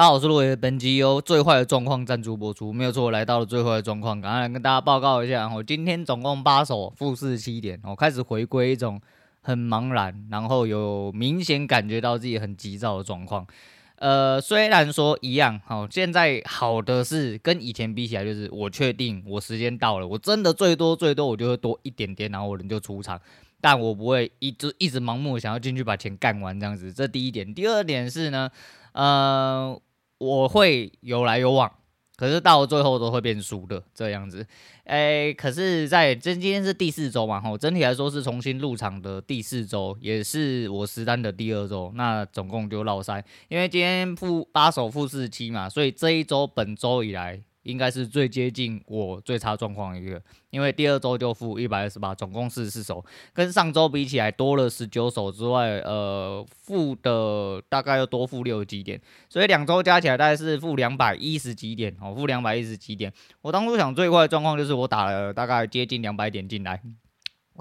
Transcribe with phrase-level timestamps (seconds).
[0.00, 8.98] 大家好，我是罗伟，本集由最坏的状况赞助播出，没有错，来到了最坏的状况，赶快来跟大家报告一下，我今天总共八手负四七点，我开始回归一种
[9.42, 13.46] 很茫然，然后有明显感觉到自己很急躁的状况。
[13.96, 23.20] 呃，虽然说一样，好，现在好的是跟以前比起来，就是我确定我时间到了，我真的最多最多我就会多一点点，然后我人就出场，
[23.60, 26.90] 但我不会一直一直盲目想要进去把钱干完这样子。
[26.90, 28.50] 这第一点，第二点是呢，
[28.92, 29.78] 呃，
[30.20, 31.68] 我会有来有往。
[32.16, 34.46] 可是到最后都会变输的这样子，
[34.84, 47.42] 诶、可是在今今天是第四周嘛，吼，整体来说是重新入场的第四周，也是我实单的第二周，那总共就落三，因为今天负八手负四期嘛，所以这一周本周以来。
[47.62, 63.12] 应该是最接近我最差状况一个，因为第二周就负一百二十八，总共四十四手，跟上周比起来多了十九手之外，呃，负的大概要多负六十几点，所以两周加起来大概是负两百一十几点哦，负两百一十几点。
[63.42, 66.80] 我当初想最坏的状况就是我打了大概接近两百点进来。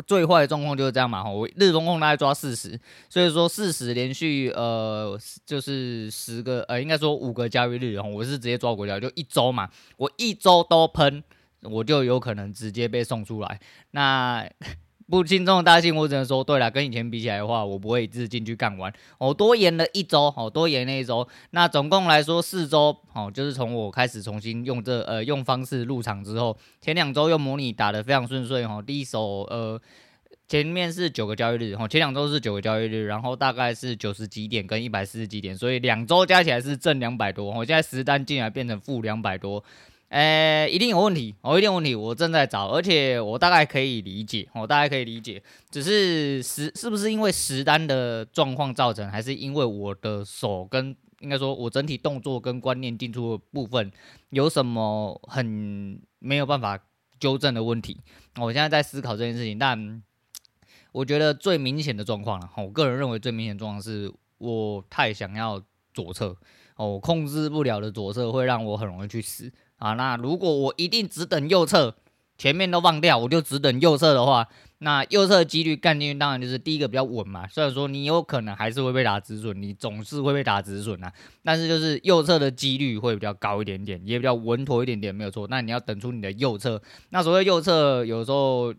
[0.06, 11.24] 最坏的状况就是这样嘛，我日中控大概抓四十，所以说四十连续呃就是十个呃应该说五个交易日，然后我是直接抓国家，就一周嘛，我一周都喷，
[11.64, 13.60] 我就有可能直接被送出来。
[13.92, 14.50] 那。
[15.10, 29.82] 不轻重的大幸，我只能说，对了，跟以前比起来的话，我不会一直进去干完，我多延了一周，好，多延了一周，那总共来说四周，好，就是从我开始重新用这呃用方式入场之后，前两周用模拟打得非常顺遂，哈，第一手呃
[30.48, 39.64] 前面是九个交易日，哈，前两周是九个交易日，然后大概是九十几点跟一百四十几点，所以两周加起来是正两百多，我现在实单进来变成负两百多。
[40.10, 53.92] 诶，一定有问题，我、哦、一定有问题，我正在找，而且我大概可以理解，我、哦、大概可以理解，只是实是不是因为实单的状况造成，还是因为我的手跟应该说我整体动作跟观念进出的部分
[54.32, 56.80] 有什么很没有办法
[57.20, 57.96] 纠正的问题？
[58.40, 60.02] 我现在在思考这件事情，但
[60.92, 65.62] 我觉得最明显的状况了，我个人认为最明显状况是我太想要
[65.94, 66.36] 左侧，
[66.78, 69.52] 哦，控制不了的左侧会让我很容易去死。
[69.80, 71.96] 啊，那如果我一定只等右侧，
[72.38, 74.48] 前面都忘掉，我就只等右侧的话，
[74.78, 77.46] 那右侧几率干进去当然就是第一个比较稳嘛。
[77.48, 81.12] 虽然说你有可能还是会被打止损，你总是会被打止损啊，
[81.44, 85.48] 但是就是右侧的几率会比较高一点点，也比较稳妥一点点，没有错。
[85.50, 88.74] 那你要等出你的右侧，那所谓右侧有时候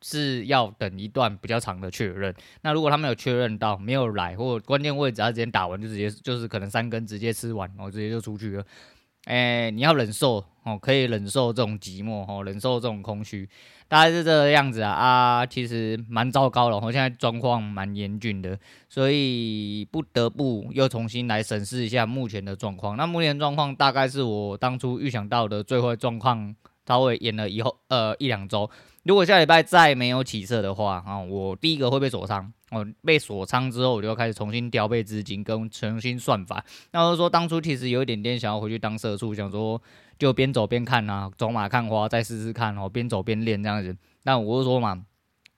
[0.00, 2.34] 是要等一段比较长的确认。
[2.62, 8.64] 那如果他没有确认到，没有来，或关键位置他直接打完就直接就是可能三根直接吃完，然后直接就出去了。
[9.24, 13.48] 哎、你要忍受哦，可以忍受这种寂寞哦，忍受这种空虚，
[13.86, 22.96] 大概是这个样子啊啊，其实蛮糟糕的，我现在状况蛮严峻的，所以不得不又重新来审视一下目前的状况。
[22.96, 26.54] 那目前状况大概是我当初预想到的最坏状况，
[26.86, 28.68] 稍微延了以后呃一两周。
[29.04, 32.52] 如果下礼拜再没有起色的话啊，我第一个会被锁伤。
[32.72, 36.64] 我，被锁仓之后，我就要开始重新调配资金跟重新算法。
[36.90, 39.80] 那我说当初其实有一点点想要回去当社畜，想说
[40.18, 43.94] 就边走边看啊，走马看花，再试试看哦，边走边练这样子。
[44.22, 45.04] 那我就说嘛，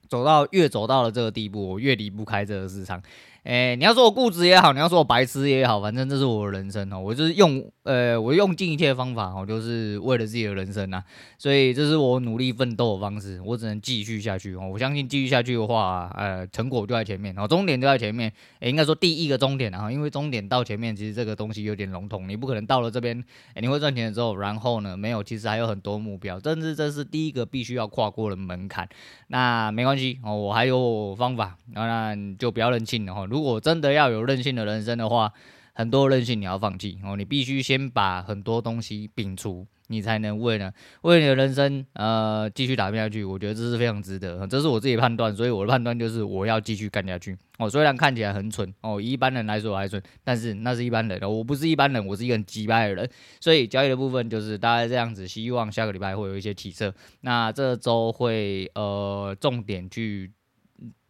[0.09, 3.01] 走到越走到了这个地步，我越离不开这个市场。
[3.45, 6.99] 诶、欸，你要说我固执也好，你要说我白痴也好，反正这是我的人生哦。
[6.99, 11.05] 我就是用，呃，我用尽一切方法哦，就是为了自己的人生呐。
[11.37, 14.67] 所以这是我努力奋斗的方式，我只能继续下去哦。
[14.73, 18.33] 我相信继续下去的话，呃，成果就在前面哦，终点就在前面。
[18.61, 28.89] 哎、应该说第一个终点啊，因为终点到前面，其实这个东西有点笼统，你不可能到了这边，诶、欸，你会赚钱的时候，然后呢，没有，其实还有很多目标，甚至这是第一个必须要跨过的门槛。
[29.27, 33.27] 那没关系哦，我还有方法，当然就不要任性了哈。
[33.35, 35.33] 如果真的要有任性的人生的话，
[35.73, 40.73] 很多任性你要放弃哦，你必须先把很多东西摒除，你才能为了
[41.03, 43.25] 为你的人生呃继续打拼下去。
[43.25, 47.69] 我觉得这是非常值得，这是我自己判断，所以我的判断就是我要继续干下去哦。
[47.69, 53.11] 虽然看起来很蠢哦，一般人来说还蠢，但是那是一般人，我不是一般人，我是一个很机掰的人。
[53.41, 56.95] 所以交易的部分就是大概这样子，希望下个礼拜会有一些起色。
[57.23, 60.31] 那这周会呃重点去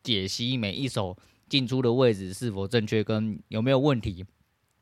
[0.03, 1.15] 解析每一手。
[1.49, 4.25] 进出的位置是否正确，跟有没有问题？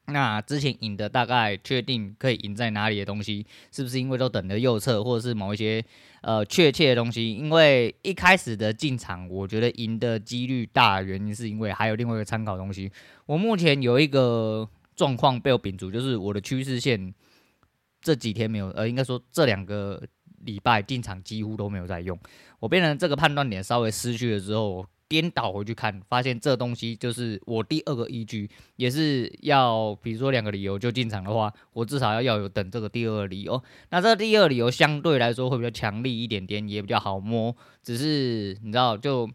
[0.07, 5.83] 那之前赢的大概确定可以赢在哪里的东西，是不是因为都等了右侧，或者是某一些
[6.23, 7.33] 呃确切的东西？
[7.33, 12.91] 因为一开始的进场，我觉得赢的几率大，原因是因为还有另外一个参考东西。
[13.27, 17.15] 我目前有一个状况被我摒除，就是我的趋势线
[18.01, 20.03] 这几天没有，呃，应该说这两个
[20.45, 22.19] 礼拜进场几乎都没有在用。
[22.59, 24.85] 我变成这个判断点稍微失去了之后。
[25.13, 33.63] 颠倒回去看，发现这东西就是我第二个依据，也是要比如说两个理由就进场的话，我至少要要有等这个第二个理由。
[33.91, 37.55] 那这第二理由相对来说会比较强力一点点，也比较好摸。
[37.83, 39.29] 只是你知道，就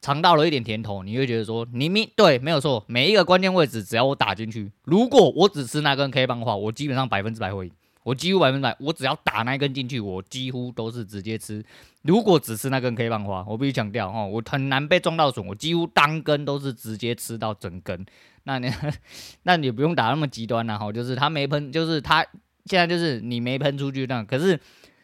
[0.00, 7.72] 尝到了一点甜头，你会觉得说，你明对没有错，每一个关键位置只要我打进去，如果我只吃那根 K 棒的话，我基本上百分之百会赢。
[8.04, 11.64] 我几乎百分百，我只要打那一根进去，我几乎都是直接吃。
[12.02, 18.06] 如果只吃那根 K 棒花，我必须强调哦，我很难被撞到损，我几乎当根都是直接吃到整根。
[18.44, 18.70] 那你
[19.44, 22.22] 那你不用打那么极端了哈，就是他没喷，就是他
[22.66, 24.60] 现在就是你没喷出去那，可是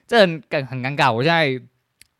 [0.06, 1.60] 这很很尴尬，我现在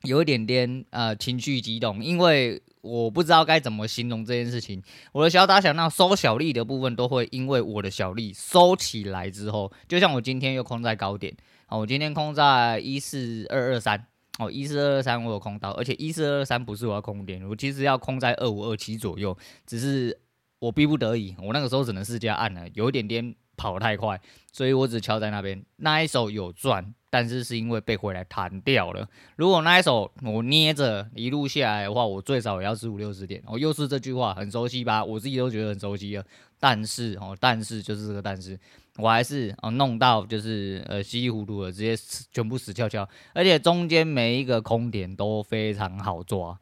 [0.03, 2.63] 有一点点呃情绪激动，因为。
[2.83, 4.83] 我不知道该怎么形容这件事情。
[5.13, 11.31] 我的小打小闹收小利的部分，都会因为我的小利收起来之后，就像我今天又空在高点，
[11.69, 14.07] 哦，我今天空在一四二二三，
[14.39, 19.37] 哦，一四二二三我有空到，而且一四二二三不是我要空点，我其实要空在二五二七左右，
[19.67, 20.19] 只是
[20.59, 24.19] 我逼不得已，我那个时候只能试驾按了，有一点点跑太快，
[24.55, 26.95] 所以我只敲在那边，那一手有赚。
[27.11, 29.07] 但是是因为被回来弹掉了。
[29.37, 33.43] 如果那一手我捏着一路下来的话，我最少也要十五六十点。
[33.47, 35.05] 哦，又是这句话，很熟悉吧？
[35.05, 36.25] 我自己都觉得很熟悉了。
[36.61, 38.59] 但是哦，但是就是这个但是，
[38.97, 41.97] 我还是哦弄到就是呃稀里糊涂的直接
[42.31, 46.59] 全部死翘翘，而且中间每一个空点都非常好抓。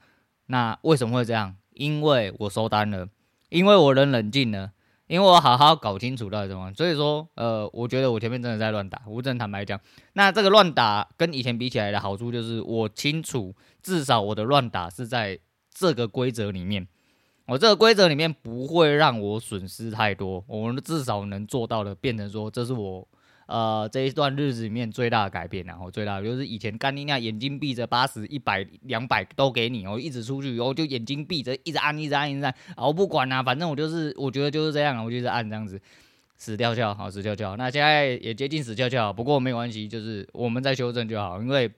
[0.46, 1.54] 那为什么会这样？
[1.74, 3.08] 因为我收单了，
[3.50, 4.72] 因为我人冷静了。
[5.08, 9.80] 因为我好好搞清楚到底怎么，所以说，呃，我觉得我前面真的在乱打，我真的坦白讲，
[10.12, 15.38] 那这个乱打跟以前比起来的好处就是，我清楚，至少我的乱打是在
[15.74, 16.86] 这个规则里面，
[17.46, 23.08] 我这个规则里面不会让我损失太多，我们至少能做到的，变成说这是我。
[23.48, 35.80] 呃，这一段日子里面最大的改变，然后最大的就是以前干你那眼睛闭着八十一百两百都给你，我一直出去，然后就眼睛闭着一直按一直按一直按，然后不管啦、啊，反正我就是我觉得就是这样，我就是按这样子
[36.36, 37.56] 死翘翘，好死翘翘。
[37.56, 41.70] 那现在也接近死翘翘，不过没关系，就是我们再修正就好，因为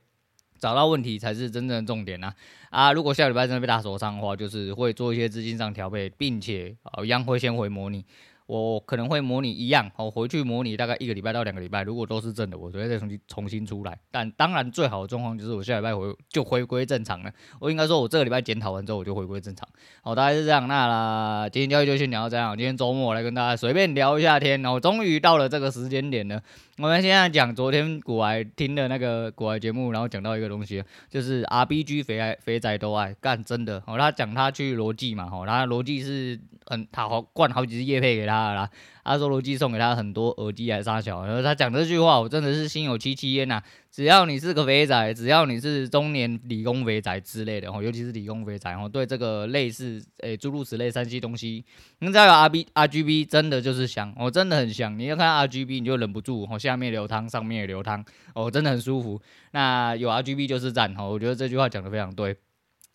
[0.58, 2.34] 找到问题才是真正的重点呐。
[2.70, 8.04] 啊，如果下礼拜真的被打手伤的话，就是会做一些资金上调配，并且啊央会先回模拟。
[8.50, 13.96] 我可能会模拟一样，我回去模拟大概一个礼拜到两个礼拜，如果都是正的，我就会再重新重新出来。
[14.10, 17.30] 但当然最好的状况就是我下礼拜回就回归正常了。
[17.60, 19.68] 我应该说，我这个礼拜检讨完之后，我就回归正常。
[20.02, 20.66] 好，大概是这样。
[20.66, 22.56] 那啦，今天交易就先聊到这样。
[22.56, 26.42] 今天周末来跟大家随便聊一下天，然后终于到了这个时间点了。
[26.78, 33.80] 我们现在讲昨天股癌听的那个股癌节目，然后讲到一个东西，就是 RBG 肥爱肥仔都爱干真的。
[33.86, 38.70] 哦，他讲他去罗技嘛，哦，他罗技是很他好灌好几支业配给他啊啦。
[39.02, 43.60] 他说罗技送给他很多耳机还是啥小，然后他讲这句话，我真的是心有戚戚焉呐。
[43.90, 51.64] 只要你是个肥仔，只要你是中年理工肥仔之类的，哦，尤其是理工肥仔，哦，对这个类似诶诸如此类三 C 东西，
[51.98, 54.96] 你只要有 R B R G B，真的就是香，哦，真的很香。
[54.96, 58.04] 你要看 R G B，你就忍不住，哦，下面流汤，上面也流汤，
[58.34, 59.20] 哦，真的很舒服。
[59.50, 62.36] 那有 R G B 就是赞，哦，我觉得这句话讲的非常对。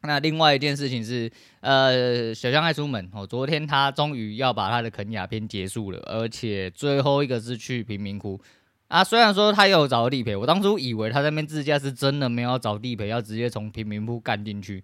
[0.05, 1.29] 那另外一件事情是，
[1.61, 3.25] 呃，小象爱出门哦。
[3.25, 8.39] 昨天他终于要把他的肯亚篇结束了，而且最后一个是去贫民窟
[8.87, 9.03] 啊。
[9.03, 14.83] 虽然说他有找地陪，我当初以为他在那边自驾是真的没有找地陪，要直接从贫民窟干进去。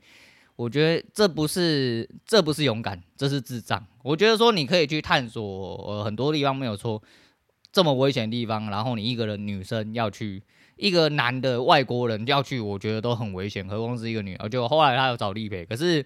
[0.56, 3.85] 我觉得这不是这不是勇敢，这是智障。
[4.03, 5.44] 我觉得说你可以去探索
[5.88, 7.01] 呃很多地方没有错，
[7.71, 10.44] 这么危险的地方，然后你一个人女生要去。
[10.81, 14.50] 一个男的外国人要去，我觉得都很危险，何况是一个女的。
[14.50, 16.04] 就后来他有找丽培，可是，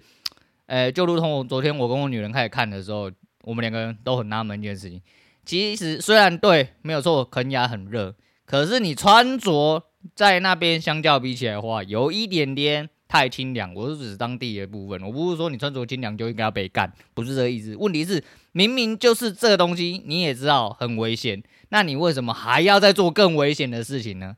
[0.66, 3.10] 呃，就如同我昨天我跟我女人开始看的时候，
[3.44, 5.02] 我们两个人都很纳闷一件事情。
[5.46, 8.14] 其实虽然对，没有错，肯亚很热，
[8.46, 9.82] 可是你穿着
[10.14, 13.74] 在那边相较比起来的话，有一点点太清凉。
[13.74, 17.74] 我是指当地的部分，我不是说你穿着清凉就应该要被干，不是这个意思。
[17.78, 24.36] 问题是明明就是这个东西，你也知道很危险，那你为什么还要再做更危险的事情呢？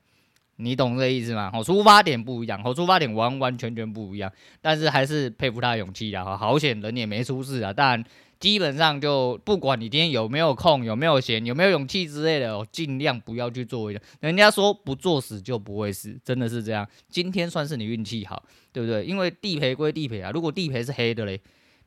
[0.58, 1.50] 你懂这意思吗？
[1.52, 6.36] 好，出发点不一样，好，出发点完完全全不一样，但是还是佩服他的勇气啊！
[6.36, 8.04] 好险人也没出事啊，但
[8.40, 14.02] 基本上就不管你今天有没有空、有没有闲、有没有勇气之类的，尽量不要去做一下。
[14.20, 16.88] 人家说不作死就不会死，真的是这样。
[17.10, 19.04] 今天算是你运气好，对不对？
[19.06, 21.40] 因为地赔归地赔啊，如果地赔是黑的嘞，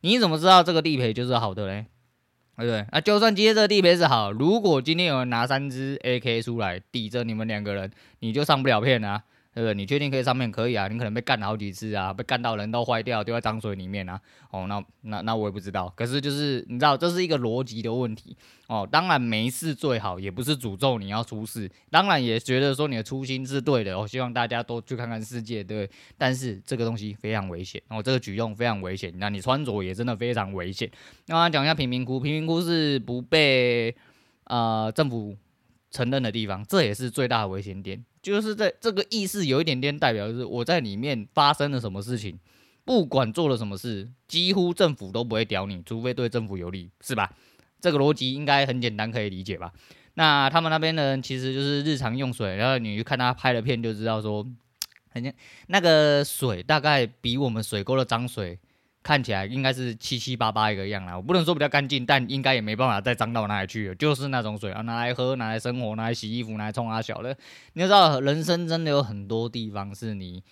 [0.02, 1.86] 你怎么知道这个地赔就是好的嘞？
[2.60, 2.86] 对不对？
[2.90, 7.90] 啊，就算今天这个地赔是好，如果今天有人拿三支 AK 出来抵着你们两个人，
[8.20, 9.22] 你就上不了片啊。
[9.52, 9.74] 对不对？
[9.74, 10.86] 你确定可以上面可以啊？
[10.88, 14.20] 你可能被干了好几次啊，被干到人都坏掉，丢在脏水里面啊。
[14.50, 15.92] 哦，那那那我也不知道。
[15.96, 18.36] 可是就是你知道，这是一个逻辑的问题
[18.68, 18.88] 哦。
[18.90, 21.70] 当然没事最好，也不是诅咒你要出事。
[21.90, 25.96] 当然也觉得说你的初心是对的，我、哦、希望大家都去看看世界，对不，对。
[26.16, 29.12] 但是这个东西非常危险，哦，这个举动非常危险。
[29.18, 30.90] 那你穿着也真的非常危险。
[31.26, 33.94] 那我讲一下贫民窟，贫民窟是不被
[34.44, 35.36] 呃政府
[35.90, 38.04] 承认的地方，这也是最大的危险点。
[38.22, 42.38] 就是在这个意识有一点点代表，就是我在里面发生了什么事情，
[42.84, 47.32] 不管做了什么事，几乎政府都不会屌你，除非对政府有利，是吧？
[47.80, 49.72] 这个逻辑应该很简单，可以理解吧？
[50.14, 54.46] 那他们那边的人其实就是日常用水，然后你去看他拍的片就知道说，
[55.08, 55.32] 很像
[55.68, 58.58] 那个水大概比我们水沟的脏水。
[59.02, 67.34] 看起来应该是七七八八一个样啦，我不能说比较干净，但应该也没办法再脏到哪里去了，就是那种水啊，拿来喝，拿来生活，拿来洗衣服，拿来冲啊小的。
[67.72, 70.42] 你要知道，人生真的有很多地方是你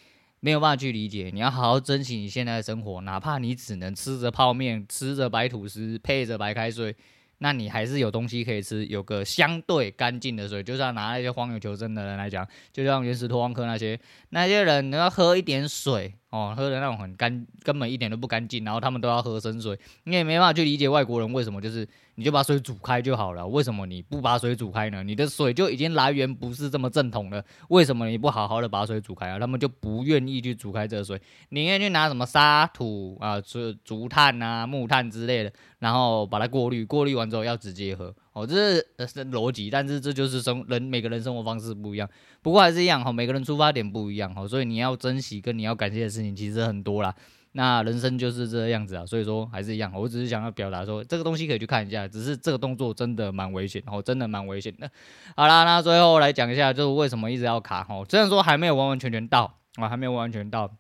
[0.41, 6.97] 没有办法去理解，你要好好珍惜你现在的生活，哪怕你只能吃着泡面，吃着白吐司，配着白开水。
[7.41, 13.97] 那你还是有东西可以吃，有个相对干净的水，就像拿那些荒野求生的人来讲，就像原始拓荒客那些
[14.31, 21.89] 那些人，你要喝一点水哦，喝的那种很干，根本一点都不干净，然后他们都要喝生水，你也没办法去理解外国人为什么就是。
[22.19, 25.05] 你就把水煮开就好了，为什么你不把水煮开呢？
[25.05, 29.39] 你的水就已经来源不是这么正统了，为什么你不好好的把水煮开啊？
[29.39, 38.13] 他们就不愿意去煮开这个水，宁愿去拿什么沙土啊、竹竹炭啊、木炭之类的，然后把它过滤，过滤完之后要直接喝。
[38.39, 42.09] 哦，这是是逻辑，但是这就是生人每个人生活方式不一样，
[42.43, 47.15] 不过还是一样哈，每个人出发点不一样哈，所以你要珍惜跟你要感谢的事情其实很多啦。
[47.53, 54.89] 那人生就是这样子啊，所以说还是一样，我只是想要表达说这个东西可以去看一下，只是这个动作真的蛮危险，哦，真的蛮危险的。
[55.35, 60.71] 好啦，那最后来讲一下，就是为什么一直要卡，哦，虽然说还没有完完全全到，啊，还没有完完全到，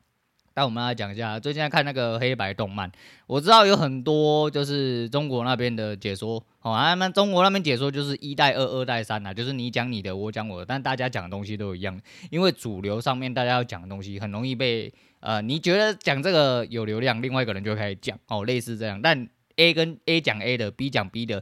[0.59, 2.91] 但我们来讲一下，最近在看那个黑白动漫，
[3.29, 11.97] 我知道有很多就是中国那边的解说，哦，他们中国那边解说就是一带二，二带三啊，就是你讲你的，我讲我的，但大家讲的东西都一样，
[12.33, 14.93] 因为主流上面大家要讲的东西很容易被。
[15.21, 19.01] 呃，你觉得讲这个有流量，另外一个人就开始讲哦，类似这样。
[19.01, 21.41] 但 A 跟 A 讲 A 的，B 讲 B 的，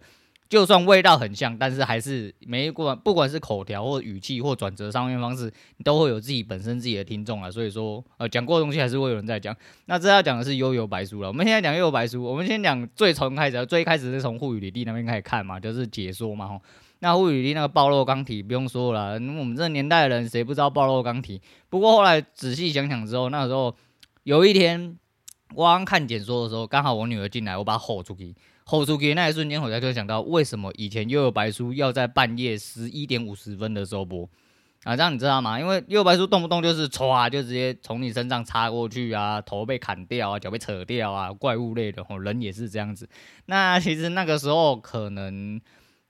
[0.49, 7.51] 就算味道很像，但是还是没管，不管是口条或语气或转折上面方式，都会有自己本身自己的听众啊。
[7.51, 9.55] 所以说，呃，讲过的东西还是会有人在讲。
[9.87, 11.29] 那这要讲的是《幽游白书》了。
[11.29, 16.63] 我们现在讲《幽游白书》，我们先讲最从开始，最开始是从沪语里地那边开始看嘛，就是解说嘛，吼。
[17.01, 21.43] 那沪语里那个暴露钢体不用说了，我们这年代的人谁不知道暴露钢体？
[21.69, 23.77] 不过后来仔细想想之后，那时候
[24.23, 24.97] 有一天
[25.55, 28.35] 我刚看解说的时候，刚好我女儿进来，我把她吼出去，
[28.69, 34.29] 吼出去那一瞬间，我才突然想到，为什么以前又有白书要在半夜十一点五十分的时候播
[34.83, 34.97] 啊？
[34.97, 35.59] 这样你知道吗？
[35.59, 43.09] 因为又白书动不动就是歘，就直接从你身上插过去啊，头被砍掉啊，脚被扯掉啊，怪物类的，吼，人也是这样子。
[43.47, 45.61] 那其实那个时候可能。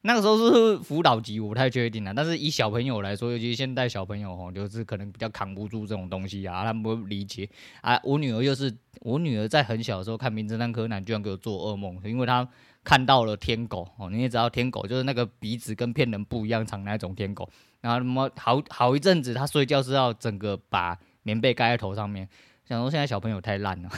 [0.07, 2.15] 那个时候是辅导级，我不太确定了。
[2.15, 7.49] 但是以小朋友来说，尤其是现在小朋友吼，就是可能比较扛不住这种东西啊，他们不理解
[7.81, 8.01] 啊。
[8.05, 12.49] 我女儿又是我女儿在很小的时候看《名侦探柯南》，居然给我做噩梦，因为她
[12.85, 14.09] 看到了天狗哦。
[14.09, 17.49] 你也知道天狗就是那个鼻子跟骗人不一样长那种天狗。
[17.81, 22.29] 然后那么好好一阵子，她睡觉是要整个把棉被盖在头上面。
[22.65, 23.89] 想说现在小朋友太烂了，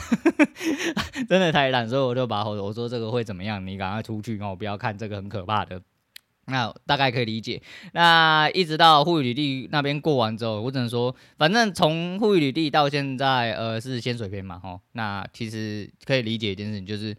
[1.29, 3.65] 真的太烂，所以我就把我说这个会怎么样？
[3.65, 5.79] 你赶快出去哦，不要看这个很可怕的。
[6.49, 7.61] 那大概可以理解。
[7.93, 14.79] 那一直到户语里地那边过完之后，我只能说，反正从户语里地到现在，呃，是仙水篇嘛，吼。
[14.93, 17.15] 那其实可以理解一件事情，就是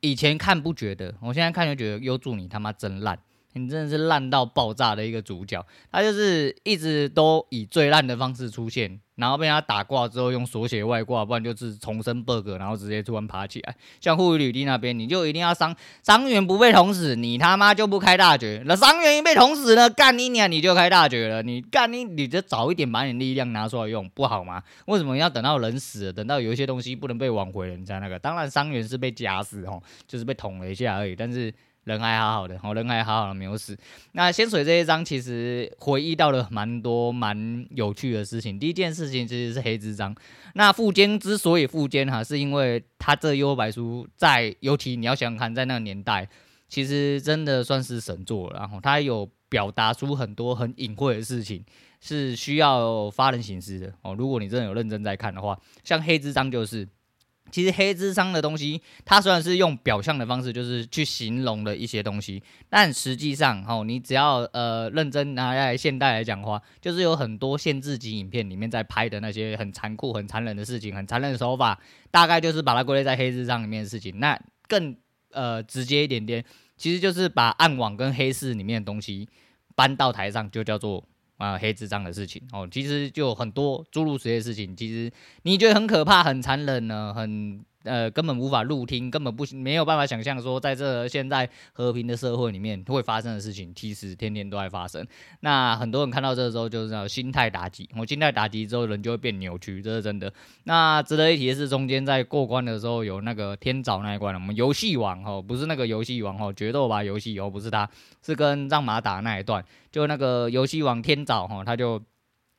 [0.00, 3.18] 以前看不觉得，我现在看就觉得优助你他妈真烂。
[3.54, 13.76] 你真的是烂到爆炸的一个主角，他就是一直都以最烂的方式出现，然后被他打挂之后用锁血外挂，不然就是重生 bug，然后直接突然爬起来。
[14.00, 18.60] 像户语里地那边，你就一定要伤伤员不被捅死，你他妈就不开大绝。
[18.66, 21.40] 那伤员一被捅死了，干你娘你就开大绝了。
[21.42, 24.60] 你干你你就早一点把你力量拿出来用，不好吗？
[24.86, 28.18] 为什么要等到人死了，等到有一些东西不能被挽回了，你才那个？
[28.18, 31.54] 当然伤员是被夹死哦，就是被捅了一下而已，但是。
[31.84, 33.76] 人还好好的，哦，人还好好的没有死。
[34.12, 38.58] 那仙水这一章其实回忆到了蛮多蛮有趣的事情。
[38.58, 40.14] 第一件事情其实是黑之章。
[40.54, 46.28] 那富坚之所以富坚哈，是因为他这幽白书在，尤其你要想想看，在那个年代，
[46.68, 48.58] 其实真的算是神作了。
[48.58, 51.64] 然后他有表达出很多很隐晦的事情，
[52.00, 54.14] 是需要发人省思的哦。
[54.14, 56.88] 如果你真的有认真在看的话，像黑之章就是。
[57.54, 71.78] 其实黑之商的东西，它虽然是用表象的方式，就是去形容的一些东西，但实际上，哦，你只要呃认真拿来现代来讲话，就是有很多限制级影片里面在拍的那些很残酷、很残忍的事情，很残忍的手法，
[72.10, 74.18] 大概就是把它归类在黑之商里面的事情。
[74.18, 74.96] 那更
[75.30, 76.44] 呃直接一点点，
[76.76, 79.28] 其实就是把暗网跟黑市里面的东西
[79.76, 81.06] 搬到台上，就叫做。
[81.36, 85.12] 啊，黑智障的事情哦，其实就很多诸如此类的事情，其实
[85.42, 87.64] 你觉得很可怕、很残忍呢，很。
[87.84, 95.06] 呃，根本无法入听，根本不没有办法想象说，在这现在和平的社会里面会发生的事情，其实天天都在发生。
[95.40, 97.88] 那很多人看到这个时候，就是那心态打击。
[97.96, 100.32] 我心态打击之后，人就会变扭曲，这是真的。
[100.64, 107.88] 那值得一提的是，中间在过关的时候有那个天早那一关，我们游戏王哦，不是那个游戏王哦，决斗吧游戏哦，不是他，
[108.22, 109.62] 是跟让马打那一段，
[109.92, 112.02] 就那个游戏王天早哈，他就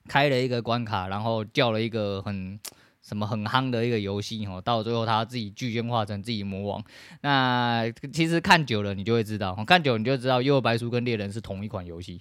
[0.07, 2.59] 开了一个关卡，然后叫了一个很。
[3.07, 6.83] 什么很夯的一个游戏哦，到最后他自己具现化成自己魔王。
[7.21, 12.19] 那其实看久了你就会知道，看久了你就知道《幽游白书》跟猎人是同一款游戏。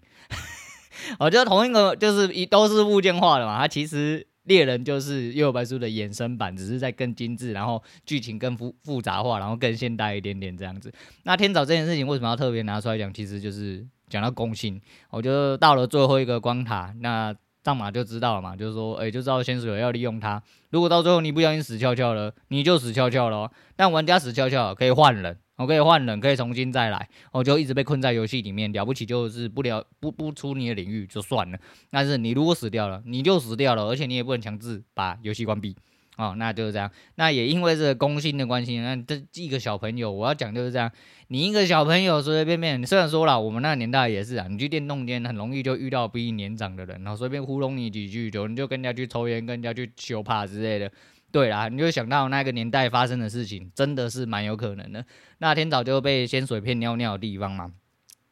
[1.18, 3.58] 我觉得同一个就是一都是物件化的嘛。
[3.58, 10.92] 它其实猎人就是《幽游白书》的衍生版，只是在更精致，然后剧情更复复杂化，然后更现代一点点这样子。
[11.22, 13.10] 那天早这件事情为什么要特别拿出来讲？
[13.10, 14.78] 其实就是讲到公信。
[15.08, 17.34] 我觉得到了最后一个关卡，那。
[17.64, 20.42] 上马就知道了嘛，就是说，哎、就知道先手要利用他。
[20.68, 23.50] 如果到最后你不小心死翘翘了，你就死翘翘了。
[23.74, 27.08] 但玩家死翘翘可以换人，我可以换人，可以重新再来。
[27.32, 31.58] 我就一直被困在游戏里面，了不起就是不了不不出你的领域就算了。
[31.90, 35.74] 但是你如果死掉了，你就死掉了，而且你也不能强制把游戏关闭。
[36.16, 36.90] 哦，那就是这样。
[37.16, 40.90] 那也因为这个公信的关系，那这一个小朋友，我要讲就是这样。
[41.28, 50.90] 你一个小朋友随随便便，虽然说了，我们那个年代也是啊，你去电动间很容易就遇到比你年长的人，然后随便糊弄你几句，就你就跟人家去抽烟，跟人家去修帕之类的。
[51.32, 55.04] 对啦，你就想到那个年代发生的事情，真的是蛮有可能的。
[55.38, 57.72] 那天早就被仙水骗尿尿的地方嘛。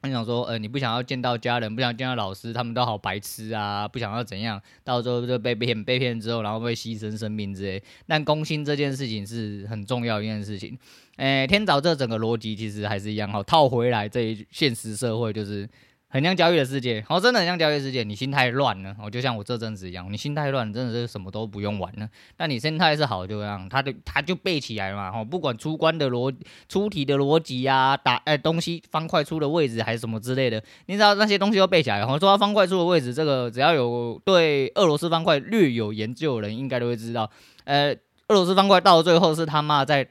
[0.03, 7.81] 他想说，呃，你不想要见到家人，不想见到老师，他们都好白痴啊，不想要怎样，到时候就被骗，被骗之后，然后会牺牲生命之类。
[8.07, 10.77] 但攻心这件事情是很重要一件事情。
[11.19, 15.69] 诶，天早这整个逻辑其实还是一样，好套回来这一现实社会就是。
[16.13, 18.03] 很像交易的世界，哦，真的很像交易世界。
[18.03, 22.07] 你心态乱了，哦，就像我这阵子一样，你心态乱，真的是什么都不用玩了。
[22.37, 26.31] 但你心态是好，就这样，他就他就背起来嘛，哦，不管出关的逻
[26.69, 31.99] 出题的逻辑呀，打哎东西方块出的位置还是什么之类的，你知道那些东西都背起来。
[31.99, 37.31] 然后说到方块出的位置，这个只要有对俄罗斯方块略有研究的人，应该都会知道。
[37.65, 37.91] 呃，
[38.29, 40.07] 俄罗斯方块到最后是他妈在。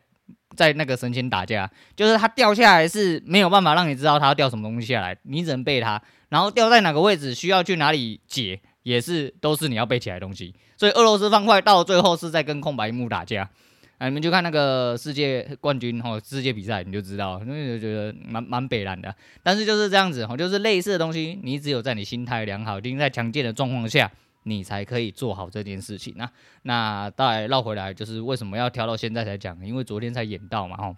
[0.56, 10.54] 在那个神仙打架，就是它掉下来是没有办法让你知道它要掉什么东西下来，你只能背它，然后掉在哪个位置需要去哪里解，也是都是你要背起来的东西。
[10.78, 13.50] 所以俄罗斯方块到最后是在跟空白幕打架，
[13.98, 19.14] 啊， 你们就看那个世界冠军或世界比赛，你就知道，因为就觉得蛮蛮北烂的。
[19.44, 24.12] 但是就是这样子，就是类似的东西，你只有在你心态良好、定在强健的状况下。
[24.44, 26.30] 你才可以做好这件事情那。
[26.64, 29.66] 那再绕回来，就是为什么要挑到现在才讲？
[29.66, 30.96] 因为昨天才演到嘛，吼。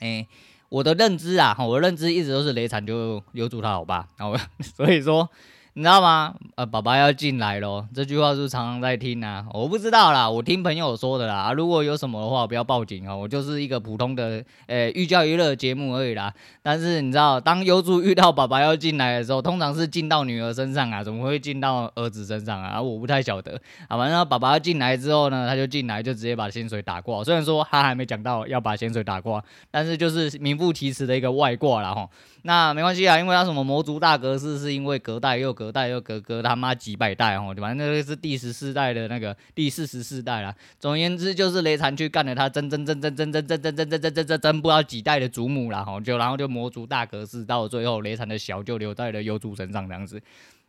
[0.00, 0.26] 诶，
[0.68, 5.28] 我的认知啊，我的认知一直都是雷惨就留住他好吧，然后 所以说。
[5.74, 6.34] 你知道吗？
[6.56, 9.46] 呃，爸爸要进来咯，这句话是常常在听啊？
[9.54, 11.50] 我不知道啦，我听朋友说的啦。
[11.54, 13.16] 如果有什么的话，不要报警哦。
[13.16, 16.30] 我就是一个普通的呃寓教于乐节目而已啦。
[16.62, 22.78] 但是你知道，当优助遇到爸爸要进来的时候，通常是进到女儿身上啊，怎么会进到儿子身上啊？
[22.78, 23.58] 我不太晓得。
[23.88, 27.24] 啊，反正爸爸要进来之后呢，他就进来就直接把薪水打挂。
[27.24, 31.94] 虽然说他还没讲到要把薪水打挂，但是就是名副其实的一个外挂啦。
[31.94, 32.06] 齁。
[32.44, 40.52] 那没关系啊，因为他什么魔族大格式，是因为隔代又隔隔代又隔隔他妈几百代哦，反正那个是第十四代的那个第四十四代啦。
[40.80, 50.20] 总而言之，就是雷禅去干了他真真真真真真真真真真真真真不知道几代的祖母啦，吼，就然后就魔族大格式，到最后雷禅的小就留在了幽族身上这样子。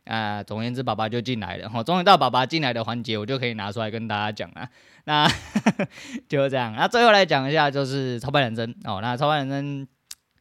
[0.04, 4.68] 啊，总而言之，爸爸就进来了，吼，终于到爸爸进来的环节，我就可以拿出来跟大家讲了。
[5.06, 5.26] 那
[6.28, 9.88] 就这样，那最后来讲一下，就是超凡人生哦，那超凡人生。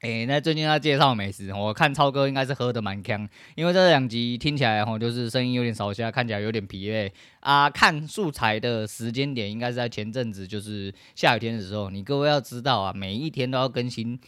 [0.04, 7.70] 诶、那最近要介绍美食，我看超哥应该是喝的蛮呛，因为这两集听起来吼，就是声音有点少下，看起来有点疲惫啊。
[7.70, 11.90] 看素材的时间点应该是在前阵子，就是下雨天的时候。
[11.90, 14.20] 你各位要知道啊，每一天都要更新。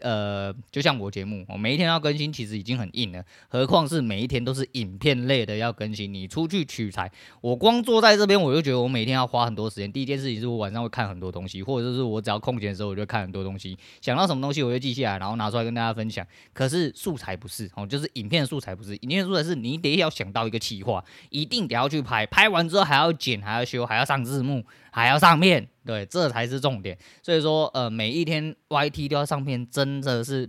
[0.00, 6.12] 呃，就像我节目，我每一天要更新，其实已经很硬了，何况是每一天都是影片类的要更新。
[6.12, 9.90] 你出去取材，我光坐在这边，我就觉得我每天要花很多时间。
[9.90, 16.26] 第一件事情是我晚上会看很多东西，或者是我只要空闲的时候，我就看很多东西，想到什么东西我就记下来，然后拿出来跟大家分享。
[16.52, 25.68] 可是素材不是哦，就是影片素材不是，影片素材是你得要想到一个企划，一定得要去拍，拍完之后还要剪，还要修，还要上字幕，还要上片。
[25.86, 26.96] 对，这才是重点。
[27.22, 30.48] 所以说，呃，每一天 YT 都要上片，真的是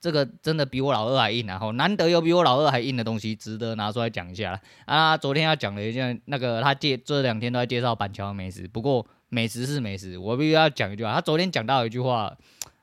[0.00, 1.52] 这个真的比我老二还硬啊！
[1.52, 5.16] 然后难得有比我老二还硬的东西，值得拿出来讲一下啊。
[5.16, 11.14] 昨天要讲的一件，那个他介这两天都在介绍板桥美食，不过美食是美食，我必须要讲一句话。
[11.14, 12.36] 他昨天讲到一句话，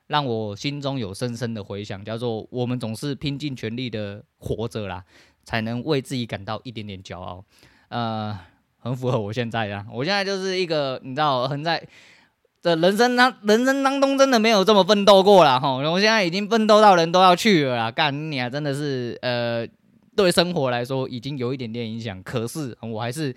[0.08, 5.04] 让我心中有深深的回响，叫做“我们总是拼尽全力的活着啦，
[5.44, 7.44] 才能为自己感到一点点骄傲”。
[7.90, 8.36] 呃。
[8.78, 11.82] 很符合我现在啊，我现在就是一个你知道，很在
[12.62, 19.66] 的人生当人生当中真的没有这么奋斗过了哈，我现在已经奋斗到人都要去了啦，干你啊，真的是呃，
[20.16, 23.34] 对生活来说已经有一点点影响，可是我还是。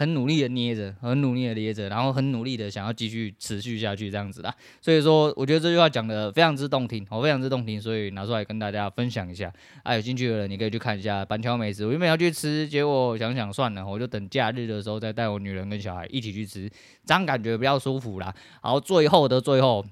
[0.00, 4.50] 很努力的捏着，很努力的捏着，然后很努力的想要继续持续下去这样子啦。
[4.80, 9.52] 所以说，我觉得这句话讲的非常之动听，我非常之动听，所以拿出来跟大家分享一下。
[9.82, 11.84] 啊，有兴趣的人你可以去看一下板桥美食。
[11.84, 16.66] 我原本要去吃，结果想想算了，我就等假日的时候再带我女人跟小孩一起去吃，
[17.04, 18.34] 这样感觉比较舒服啦。
[18.62, 19.84] 然后最后的最后，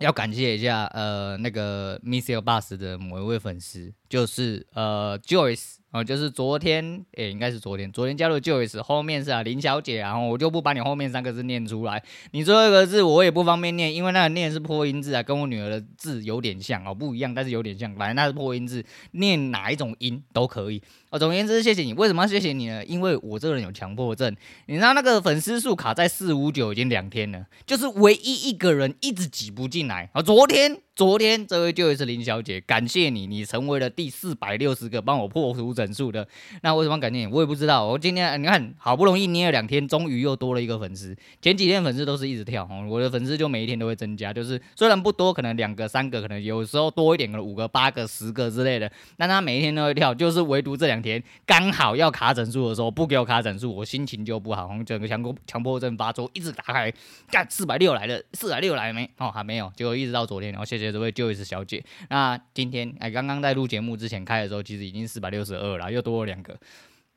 [0.00, 5.76] 要感谢一下呃那个 Missile Bus 的某一位粉丝，就是呃 Joyce。
[5.96, 20.82] 哦，就是昨天，诶、应该是昨天，昨天加入 Joyce，后面是啊林小姐，然后我就不把你后面三个字念出来，你最后一个字我也不方便念，因为那个念是破音字啊，跟我女儿的字有点像哦，不一样，但是有点像，反正那是破音字，念哪一种音都可以。
[21.08, 21.94] 哦，总而言之，谢谢你。
[21.94, 22.84] 为什么要谢谢你呢？
[22.84, 30.10] 因为我这个人有强迫症，你知道那个粉丝数卡在四五九已经两天了，就是唯一一个人一直挤不进来。
[30.12, 30.85] 啊，昨天。
[30.96, 36.26] 昨天这位就是林小姐，感谢你，你成为了第四百六十个帮我破除整数的。
[36.62, 37.26] 那为什么感谢你？
[37.26, 37.84] 我也不知道。
[37.84, 41.14] 我今天你看，好不容易捏了两天，终于又多了一个粉丝。
[41.42, 48.90] 前几天粉丝都是一直跳，我的粉丝就每一天都会增加，就是虽然不多，可能两个、三个，可能有时候多一点，可能五个、八个、十个之类的。
[49.18, 56.90] 但他每一天都会跳，就是唯独这两天刚好要卡整数的时候，不给我卡整数，我心情就不好，整个强迫强迫症发作，一直打开，
[57.30, 59.10] 干四百六来了，四百六来了没？
[59.18, 60.85] 哦，还没有，结果一直到昨天，然后谢谢。
[60.92, 66.58] 这位 Joyce 小姐，那今天哎，刚刚在录节目之前开的时候，其实已经四百六十二了，又多了两个。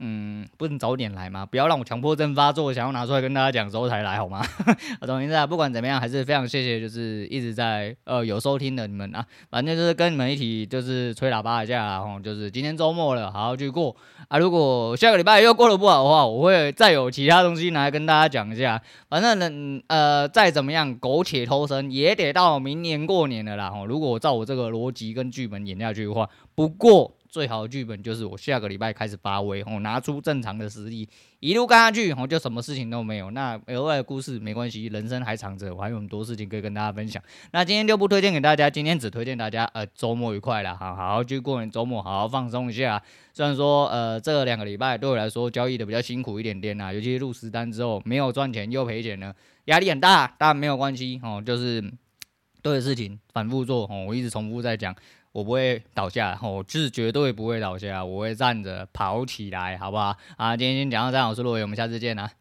[0.02, 1.46] 嗯，不能早点来吗？
[1.46, 4.42] 不要让我强迫症发作，想要拿出来跟大家讲之后才来好吗？
[5.02, 5.46] 我懂意思啊。
[5.46, 9.26] 不管怎么样，还是非常谢谢，就是一直在呃有收听的你们啊。
[9.50, 13.94] 反正就是跟你们一起就是吹喇叭一下，然后就是今天周末了，好好去过
[14.30, 14.38] 啊。
[14.38, 18.82] 如果下个礼拜又过得不好的话，我会再有其他东西拿来跟大家讲一下。
[19.10, 23.74] 反正呢，呃，再怎么样苟且偷生也得到明年过年了啦。
[23.86, 27.16] 如果照我这个逻辑跟剧本演下去的话，不过。
[27.30, 31.08] 最好的剧本就是我下个礼拜开始发威，我拿出正常的实力，
[31.40, 33.30] 一路干下去，我就什么事情都没有。
[33.30, 37.22] 那额外的故事没关系，人生还长着，我还有很多事情可以跟大家分享。
[37.52, 43.00] 那今天就不推荐给大家，今天只推荐大家，呃，周末愉快啦，好好好去过年周末，好好放松一下。
[43.32, 49.32] 虽然说，呃，这两个礼拜对我来说交易的比较辛苦一点点呐，尤其是入实单之后没有赚钱又赔钱呢，
[49.66, 51.80] 压力很大，但没有关系哦，就是
[52.64, 54.96] 对的事情反复做哦，我一直重复在讲。
[55.32, 60.16] 我不会倒下，我是绝对不会倒下，我会站着跑起来，好不好？
[60.38, 62.32] 啊，今天先讲到这，我是洛伟，我们下次见啦。